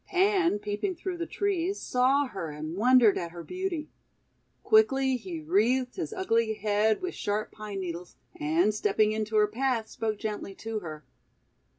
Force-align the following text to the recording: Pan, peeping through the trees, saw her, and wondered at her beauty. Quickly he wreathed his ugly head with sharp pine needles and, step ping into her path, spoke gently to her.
Pan, 0.07 0.57
peeping 0.57 0.95
through 0.95 1.17
the 1.17 1.27
trees, 1.27 1.79
saw 1.79 2.25
her, 2.25 2.49
and 2.49 2.75
wondered 2.75 3.19
at 3.19 3.29
her 3.29 3.43
beauty. 3.43 3.91
Quickly 4.63 5.15
he 5.15 5.39
wreathed 5.41 5.95
his 5.97 6.11
ugly 6.11 6.55
head 6.55 7.03
with 7.03 7.13
sharp 7.13 7.51
pine 7.51 7.79
needles 7.81 8.15
and, 8.35 8.73
step 8.73 8.97
ping 8.97 9.11
into 9.11 9.35
her 9.35 9.45
path, 9.45 9.87
spoke 9.89 10.17
gently 10.17 10.55
to 10.55 10.79
her. 10.79 11.05